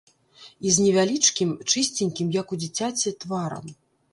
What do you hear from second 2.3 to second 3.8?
як у дзіцяці, тварам.